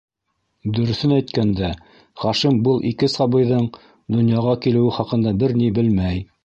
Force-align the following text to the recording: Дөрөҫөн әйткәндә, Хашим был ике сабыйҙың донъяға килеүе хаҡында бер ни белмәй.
Дөрөҫөн 0.77 1.13
әйткәндә, 1.17 1.69
Хашим 2.23 2.57
был 2.69 2.81
ике 2.93 3.13
сабыйҙың 3.17 3.71
донъяға 4.17 4.61
килеүе 4.67 4.99
хаҡында 5.01 5.39
бер 5.45 5.59
ни 5.63 5.75
белмәй. 5.81 6.31